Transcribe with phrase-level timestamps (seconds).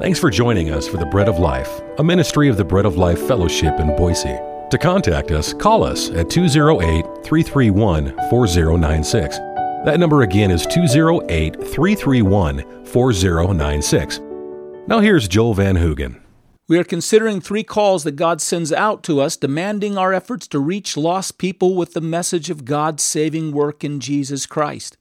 [0.00, 2.96] Thanks for joining us for the Bread of Life, a ministry of the Bread of
[2.96, 4.38] Life Fellowship in Boise.
[4.70, 9.36] To contact us, call us at 208 331 4096.
[9.84, 14.20] That number again is 208 331 4096.
[14.86, 16.18] Now here's Joel Van Hoogen.
[16.66, 20.60] We are considering three calls that God sends out to us, demanding our efforts to
[20.60, 24.96] reach lost people with the message of God's saving work in Jesus Christ.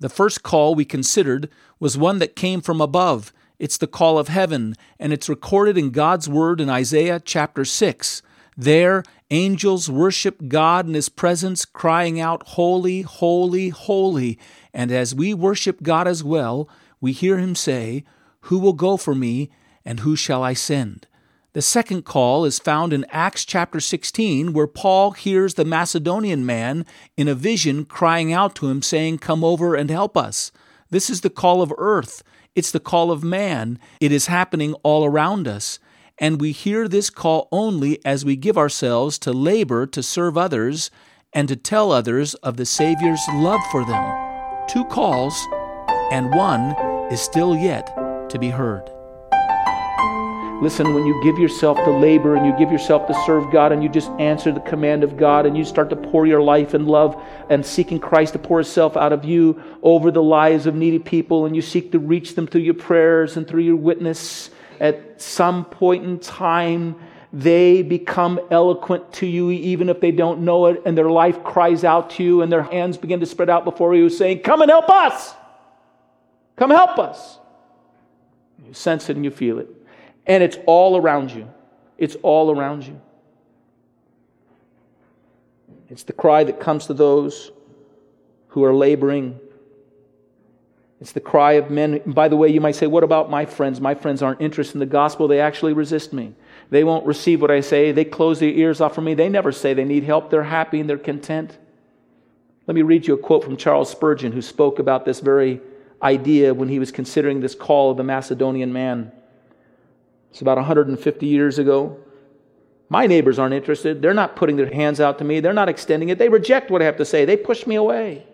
[0.00, 1.48] The first call we considered
[1.80, 3.32] was one that came from above.
[3.58, 8.20] It's the call of heaven, and it's recorded in God's Word in Isaiah chapter 6.
[8.56, 14.38] There, angels worship God in His presence, crying out, Holy, holy, holy.
[14.72, 16.68] And as we worship God as well,
[17.00, 18.04] we hear Him say,
[18.42, 19.50] Who will go for me,
[19.84, 21.06] and who shall I send?
[21.52, 26.84] The second call is found in Acts chapter 16, where Paul hears the Macedonian man
[27.16, 30.50] in a vision crying out to him, saying, Come over and help us.
[30.90, 32.24] This is the call of earth.
[32.54, 33.78] It's the call of man.
[34.00, 35.78] It is happening all around us.
[36.18, 40.90] And we hear this call only as we give ourselves to labor to serve others
[41.32, 44.66] and to tell others of the Savior's love for them.
[44.68, 45.36] Two calls,
[46.12, 46.76] and one
[47.12, 47.86] is still yet
[48.30, 48.93] to be heard.
[50.64, 53.82] Listen, when you give yourself to labor and you give yourself to serve God and
[53.82, 56.88] you just answer the command of God and you start to pour your life and
[56.88, 60.98] love and seeking Christ to pour Himself out of you over the lives of needy
[60.98, 64.48] people and you seek to reach them through your prayers and through your witness,
[64.80, 66.96] at some point in time,
[67.30, 71.84] they become eloquent to you even if they don't know it and their life cries
[71.84, 74.70] out to you and their hands begin to spread out before you saying, Come and
[74.70, 75.34] help us!
[76.56, 77.38] Come help us!
[78.66, 79.68] You sense it and you feel it.
[80.26, 81.48] And it's all around you.
[81.98, 83.00] It's all around you.
[85.88, 87.52] It's the cry that comes to those
[88.48, 89.38] who are laboring.
[91.00, 92.00] It's the cry of men.
[92.06, 93.80] By the way, you might say, What about my friends?
[93.80, 95.28] My friends aren't interested in the gospel.
[95.28, 96.34] They actually resist me.
[96.70, 97.92] They won't receive what I say.
[97.92, 99.14] They close their ears off from me.
[99.14, 100.30] They never say they need help.
[100.30, 101.58] They're happy and they're content.
[102.66, 105.60] Let me read you a quote from Charles Spurgeon, who spoke about this very
[106.02, 109.12] idea when he was considering this call of the Macedonian man.
[110.34, 111.96] It's about 150 years ago.
[112.88, 114.02] My neighbors aren't interested.
[114.02, 115.38] They're not putting their hands out to me.
[115.38, 116.18] They're not extending it.
[116.18, 117.24] They reject what I have to say.
[117.24, 118.26] They push me away.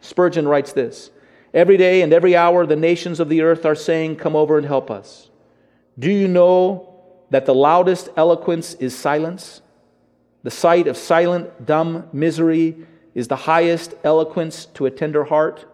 [0.00, 1.10] Spurgeon writes this
[1.52, 4.66] Every day and every hour, the nations of the earth are saying, Come over and
[4.66, 5.28] help us.
[5.98, 6.94] Do you know
[7.28, 9.60] that the loudest eloquence is silence?
[10.44, 15.66] The sight of silent, dumb misery is the highest eloquence to a tender heart.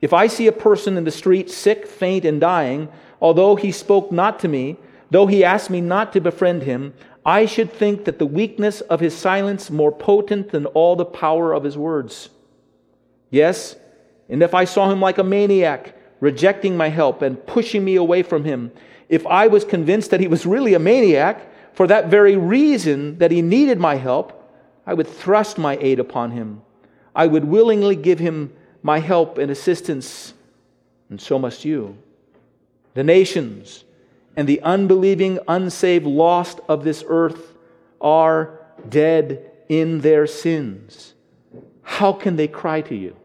[0.00, 2.88] If I see a person in the street sick, faint, and dying,
[3.20, 4.76] although he spoke not to me,
[5.10, 9.00] though he asked me not to befriend him, I should think that the weakness of
[9.00, 12.30] his silence more potent than all the power of his words.
[13.30, 13.76] Yes,
[14.28, 18.22] and if I saw him like a maniac, rejecting my help and pushing me away
[18.22, 18.72] from him,
[19.08, 23.30] if I was convinced that he was really a maniac, for that very reason that
[23.30, 24.34] he needed my help,
[24.86, 26.62] I would thrust my aid upon him.
[27.14, 28.52] I would willingly give him
[28.82, 30.34] my help and assistance,
[31.10, 31.98] and so must you
[32.94, 33.84] the nations,
[34.36, 37.54] and the unbelieving, unsaved, lost of this earth
[38.00, 41.14] are dead in their sins.
[41.82, 43.16] How can they cry to you?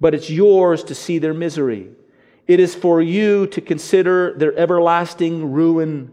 [0.00, 1.88] But it's yours to see their misery.
[2.46, 6.12] It is for you to consider their everlasting ruin.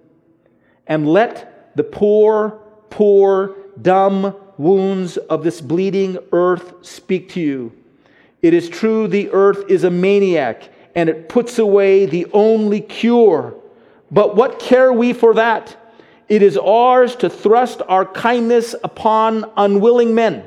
[0.88, 7.74] And let the poor, poor, dumb wounds of this bleeding earth speak to you.
[8.42, 13.56] It is true the earth is a maniac and it puts away the only cure.
[14.10, 15.78] But what care we for that?
[16.28, 20.46] It is ours to thrust our kindness upon unwilling men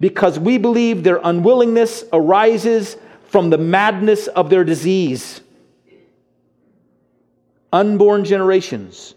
[0.00, 5.40] because we believe their unwillingness arises from the madness of their disease.
[7.72, 9.14] Unborn generations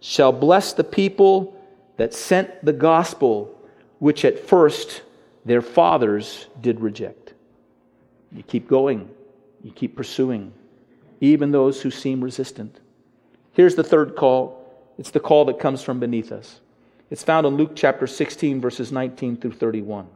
[0.00, 1.58] shall bless the people
[1.96, 3.58] that sent the gospel,
[3.98, 5.02] which at first
[5.44, 7.34] their fathers did reject.
[8.32, 9.08] You keep going.
[9.64, 10.52] You keep pursuing,
[11.20, 12.78] even those who seem resistant.
[13.52, 14.60] Here's the third call
[14.96, 16.60] it's the call that comes from beneath us.
[17.10, 20.06] It's found in Luke chapter 16, verses 19 through 31.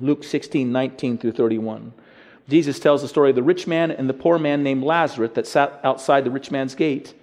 [0.00, 1.92] Luke 16, 19 through 31.
[2.48, 5.46] Jesus tells the story of the rich man and the poor man named Lazarus that
[5.46, 7.14] sat outside the rich man's gate.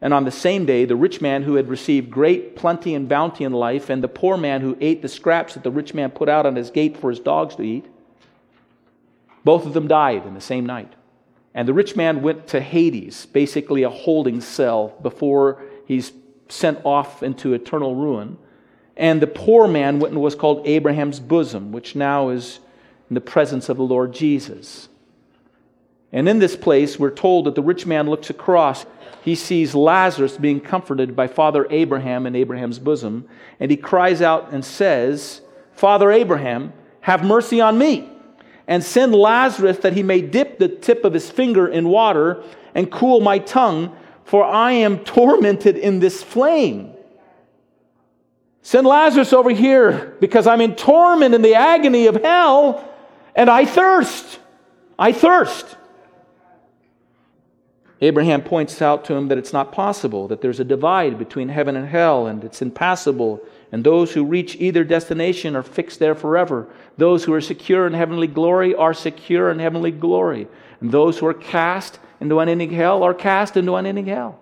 [0.00, 3.44] And on the same day, the rich man who had received great plenty and bounty
[3.44, 6.28] in life, and the poor man who ate the scraps that the rich man put
[6.28, 7.86] out on his gate for his dogs to eat,
[9.44, 10.92] both of them died in the same night.
[11.56, 16.12] And the rich man went to Hades, basically a holding cell, before he's
[16.48, 18.36] sent off into eternal ruin.
[18.94, 22.60] And the poor man went into what's called Abraham's bosom, which now is
[23.08, 24.90] in the presence of the Lord Jesus.
[26.12, 28.84] And in this place, we're told that the rich man looks across.
[29.22, 33.26] He sees Lazarus being comforted by Father Abraham in Abraham's bosom.
[33.58, 35.40] And he cries out and says,
[35.72, 38.10] Father Abraham, have mercy on me,
[38.66, 42.42] and send Lazarus that he may dip the tip of his finger in water
[42.74, 46.92] and cool my tongue, for I am tormented in this flame.
[48.62, 52.92] Send Lazarus over here because I'm in torment in the agony of hell
[53.36, 54.40] and I thirst.
[54.98, 55.76] I thirst.
[58.00, 61.76] Abraham points out to him that it's not possible, that there's a divide between heaven
[61.76, 63.40] and hell, and it's impassable.
[63.76, 66.66] And those who reach either destination are fixed there forever.
[66.96, 70.48] Those who are secure in heavenly glory are secure in heavenly glory.
[70.80, 74.40] And those who are cast into unending hell are cast into unending hell.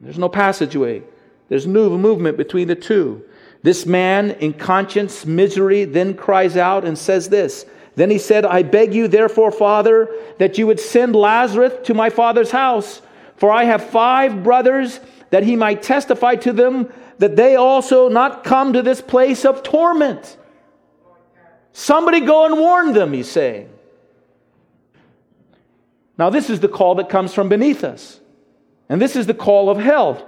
[0.00, 1.04] There's no passageway,
[1.48, 3.22] there's no movement between the two.
[3.62, 8.64] This man, in conscience, misery, then cries out and says this then he said, I
[8.64, 13.00] beg you, therefore, Father, that you would send Lazarus to my father's house,
[13.36, 14.98] for I have five brothers,
[15.30, 19.62] that he might testify to them that they also not come to this place of
[19.62, 20.36] torment.
[21.72, 23.70] Somebody go and warn them, he's saying.
[26.16, 28.20] Now, this is the call that comes from beneath us.
[28.88, 30.26] And this is the call of hell.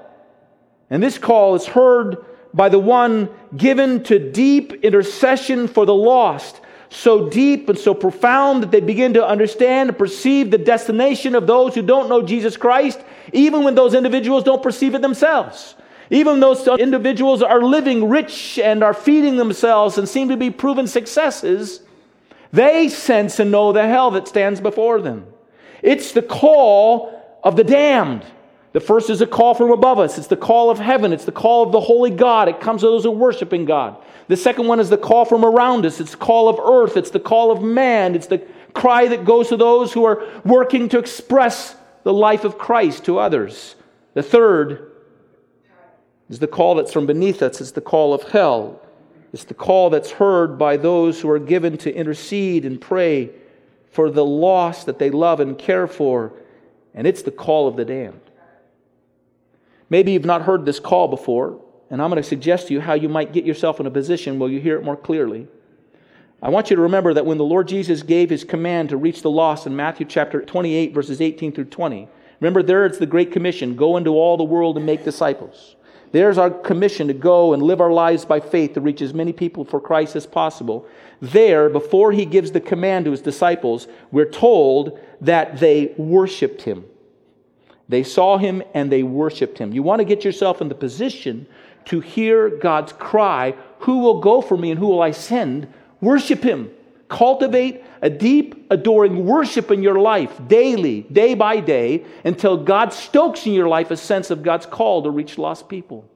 [0.89, 6.61] And this call is heard by the one given to deep intercession for the lost
[6.91, 11.47] so deep and so profound that they begin to understand and perceive the destination of
[11.47, 13.01] those who don't know Jesus Christ,
[13.33, 15.77] even when those individuals don't perceive it themselves.
[16.11, 20.89] Even those individuals are living rich and are feeding themselves and seem to be proven
[20.89, 21.81] successes,
[22.53, 25.27] they sense and know the hell that stands before them.
[25.83, 28.25] It's the call of the damned.
[28.73, 30.19] The first is a call from above us.
[30.19, 31.13] It's the call of heaven.
[31.13, 32.49] It's the call of the holy God.
[32.49, 33.97] It comes to those who worship in God.
[34.29, 36.01] The second one is the call from around us.
[36.01, 36.97] It's the call of earth.
[36.97, 38.15] It's the call of man.
[38.15, 38.39] It's the
[38.75, 41.75] cry that goes to those who are working to express
[42.05, 43.75] the life of Christ to others.
[44.15, 44.90] The third
[46.31, 47.61] is the call that's from beneath us.
[47.61, 48.81] It's the call of hell.
[49.33, 53.31] It's the call that's heard by those who are given to intercede and pray
[53.91, 56.33] for the lost that they love and care for.
[56.95, 58.21] And it's the call of the damned.
[59.89, 61.61] Maybe you've not heard this call before,
[61.91, 64.39] and I'm going to suggest to you how you might get yourself in a position
[64.39, 65.49] where you hear it more clearly.
[66.41, 69.23] I want you to remember that when the Lord Jesus gave his command to reach
[69.23, 73.33] the lost in Matthew chapter 28, verses 18 through 20, remember there it's the Great
[73.33, 75.75] Commission go into all the world and make disciples.
[76.13, 79.33] There's our commission to go and live our lives by faith to reach as many
[79.33, 80.87] people for Christ as possible.
[81.21, 86.85] There, before he gives the command to his disciples, we're told that they worshiped him.
[87.89, 89.73] They saw him and they worshiped him.
[89.73, 91.47] You want to get yourself in the position
[91.87, 95.67] to hear God's cry Who will go for me and who will I send?
[96.01, 96.71] Worship him.
[97.09, 103.45] Cultivate a deep, adoring worship in your life daily, day by day, until God stokes
[103.47, 106.09] in your life a sense of God's call to reach lost people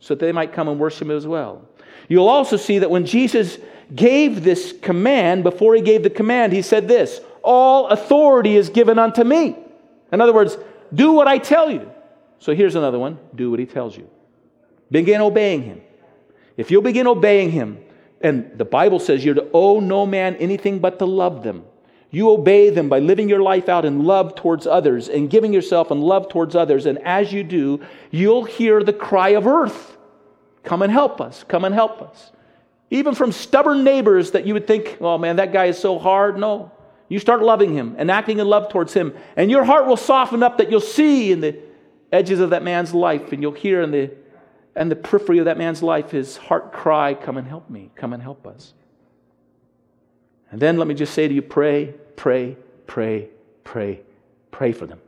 [0.00, 1.68] so that they might come and worship him as well.
[2.08, 3.58] You'll also see that when Jesus
[3.94, 8.98] gave this command, before he gave the command, he said this All authority is given
[8.98, 9.56] unto me.
[10.10, 10.56] In other words,
[10.94, 11.90] do what I tell you.
[12.38, 14.08] So here's another one do what he tells you.
[14.90, 15.82] Begin obeying him.
[16.56, 17.78] If you'll begin obeying him,
[18.20, 21.64] and the Bible says you're to owe no man anything but to love them.
[22.10, 25.90] You obey them by living your life out in love towards others and giving yourself
[25.90, 26.86] in love towards others.
[26.86, 29.96] And as you do, you'll hear the cry of earth
[30.68, 31.44] Come and help us.
[31.48, 32.30] Come and help us.
[32.90, 36.38] Even from stubborn neighbors that you would think, oh man, that guy is so hard.
[36.38, 36.70] No.
[37.08, 40.42] You start loving him and acting in love towards him, and your heart will soften
[40.42, 41.58] up that you'll see in the
[42.12, 44.10] edges of that man's life, and you'll hear in the
[44.76, 48.12] and the periphery of that man's life his heart cry, Come and help me, come
[48.12, 48.74] and help us.
[50.50, 53.28] And then let me just say to you pray, pray, pray,
[53.64, 54.00] pray,
[54.50, 55.00] pray for them.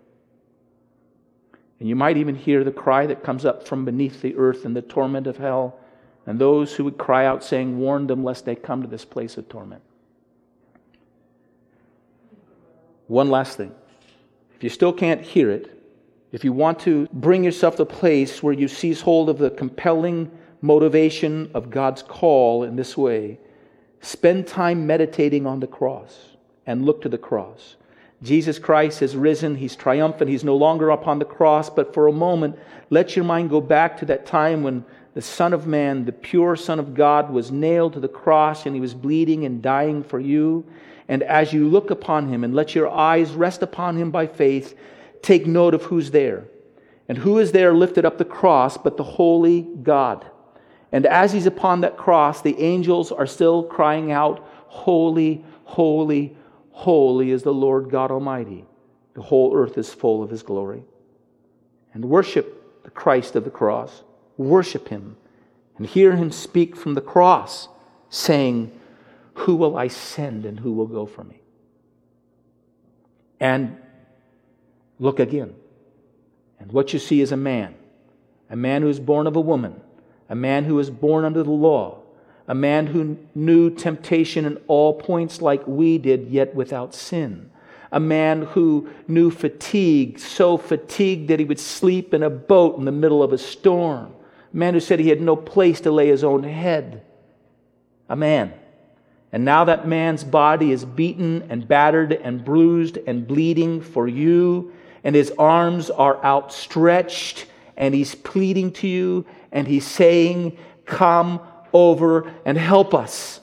[1.78, 4.74] And you might even hear the cry that comes up from beneath the earth in
[4.74, 5.78] the torment of hell,
[6.26, 9.38] and those who would cry out, saying, Warn them lest they come to this place
[9.38, 9.82] of torment.
[13.06, 13.74] One last thing.
[14.54, 15.80] If you still can't hear it,
[16.32, 19.50] if you want to bring yourself to a place where you seize hold of the
[19.50, 20.30] compelling
[20.60, 23.40] motivation of God's call in this way,
[24.00, 27.76] spend time meditating on the cross and look to the cross.
[28.22, 29.56] Jesus Christ has risen.
[29.56, 30.30] He's triumphant.
[30.30, 31.70] He's no longer upon the cross.
[31.70, 32.58] But for a moment,
[32.90, 36.54] let your mind go back to that time when the Son of Man, the pure
[36.54, 40.20] Son of God, was nailed to the cross and he was bleeding and dying for
[40.20, 40.64] you.
[41.08, 44.78] And as you look upon him and let your eyes rest upon him by faith,
[45.22, 46.44] take note of who's there.
[47.08, 50.24] And who is there lifted up the cross but the holy God?
[50.92, 56.36] And as he's upon that cross, the angels are still crying out, Holy, holy,
[56.80, 58.64] Holy is the Lord God Almighty.
[59.14, 60.82] The whole earth is full of his glory.
[61.92, 64.02] And worship the Christ of the cross.
[64.36, 65.16] Worship him
[65.76, 67.68] and hear him speak from the cross,
[68.08, 68.70] saying,
[69.34, 71.40] Who will I send and who will go for me?
[73.38, 73.76] And
[74.98, 75.54] look again.
[76.58, 77.74] And what you see is a man,
[78.48, 79.80] a man who is born of a woman,
[80.30, 81.98] a man who was born under the law,
[82.48, 87.50] a man who knew temptation in all points like we did, yet without sin.
[87.92, 92.86] A man who knew fatigue, so fatigued that he would sleep in a boat in
[92.86, 94.14] the middle of a storm.
[94.54, 97.02] A man who said he had no place to lay his own head.
[98.08, 98.54] A man.
[99.32, 104.72] And now that man's body is beaten and battered and bruised and bleeding for you
[105.04, 107.46] and his arms are outstretched,
[107.76, 111.40] and he's pleading to you, and he's saying, Come
[111.72, 113.40] over and help us.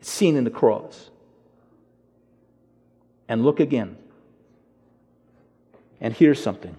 [0.00, 1.10] It's seen in the cross.
[3.28, 3.96] And look again.
[6.00, 6.76] And here's something.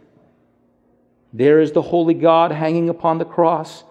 [1.34, 3.84] There is the holy God hanging upon the cross.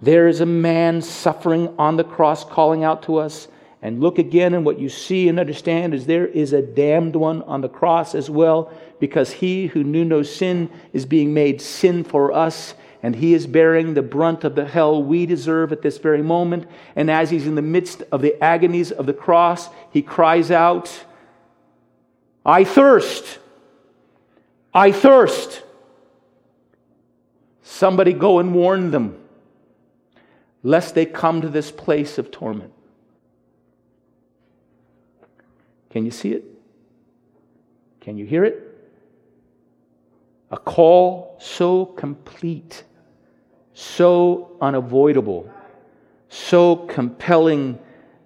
[0.00, 3.48] There is a man suffering on the cross calling out to us.
[3.80, 7.42] And look again, and what you see and understand is there is a damned one
[7.42, 12.02] on the cross as well, because he who knew no sin is being made sin
[12.02, 15.98] for us, and he is bearing the brunt of the hell we deserve at this
[15.98, 16.66] very moment.
[16.96, 21.04] And as he's in the midst of the agonies of the cross, he cries out,
[22.44, 23.38] I thirst!
[24.74, 25.62] I thirst!
[27.62, 29.18] Somebody go and warn them,
[30.62, 32.72] lest they come to this place of torment.
[35.90, 36.44] Can you see it?
[38.00, 38.64] Can you hear it?
[40.50, 42.84] A call so complete,
[43.78, 45.48] so unavoidable,
[46.28, 47.78] so compelling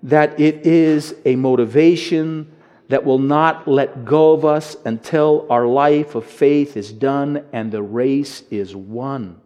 [0.02, 2.50] that it is a motivation
[2.88, 7.70] that will not let go of us until our life of faith is done and
[7.70, 9.38] the race is won.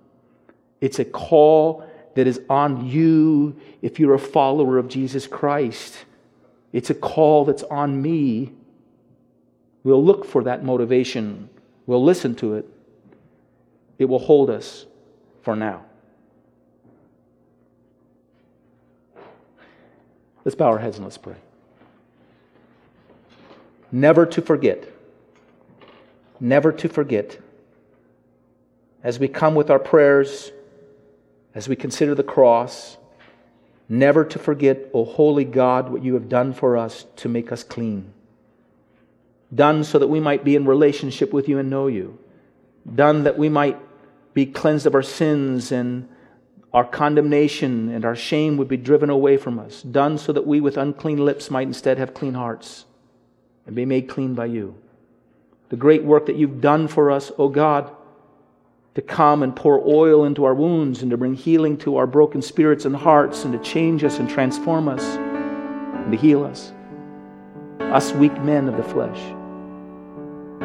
[0.80, 1.84] It's a call
[2.14, 6.04] that is on you if you're a follower of Jesus Christ.
[6.72, 8.52] It's a call that's on me.
[9.82, 11.50] We'll look for that motivation.
[11.84, 12.68] We'll listen to it.
[13.98, 14.86] It will hold us
[15.42, 15.82] for now.
[20.46, 21.36] Let's bow our heads and let's pray.
[23.92, 24.88] Never to forget.
[26.40, 27.38] Never to forget.
[29.02, 30.50] As we come with our prayers,
[31.54, 32.96] as we consider the cross,
[33.88, 37.62] Never to forget, O holy God, what you have done for us to make us
[37.62, 38.12] clean.
[39.54, 42.18] Done so that we might be in relationship with you and know you.
[42.92, 43.78] Done that we might
[44.34, 46.08] be cleansed of our sins and
[46.76, 49.80] our condemnation and our shame would be driven away from us.
[49.80, 52.84] Done so that we with unclean lips might instead have clean hearts
[53.64, 54.74] and be made clean by you.
[55.70, 57.90] The great work that you've done for us, O God,
[58.94, 62.42] to come and pour oil into our wounds and to bring healing to our broken
[62.42, 66.74] spirits and hearts and to change us and transform us and to heal us.
[67.80, 69.20] Us weak men of the flesh.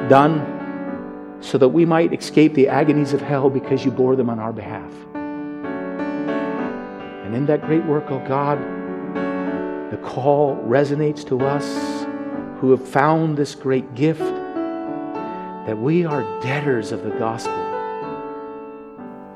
[0.10, 4.40] Done so that we might escape the agonies of hell because you bore them on
[4.40, 4.92] our behalf.
[7.32, 8.60] And in that great work, oh God,
[9.90, 11.66] the call resonates to us
[12.60, 17.72] who have found this great gift that we are debtors of the gospel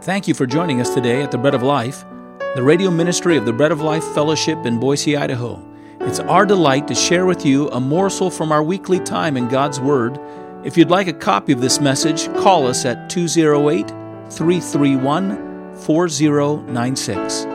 [0.02, 2.06] Thank you for joining us today at the Bread of Life,
[2.54, 5.60] the radio ministry of the Bread of Life Fellowship in Boise, Idaho.
[6.02, 9.80] It's our delight to share with you a morsel from our weekly time in God's
[9.80, 10.20] Word.
[10.64, 13.88] If you'd like a copy of this message, call us at 208
[14.30, 17.55] 331 4096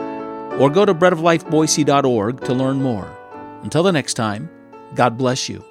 [0.61, 3.09] or go to breadoflifeboise.org to learn more.
[3.63, 4.47] Until the next time,
[4.93, 5.65] God bless you.